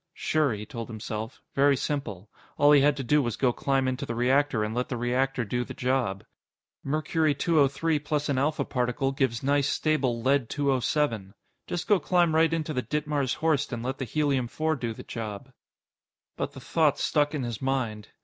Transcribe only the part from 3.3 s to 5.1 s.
go climb into the reactor, and let the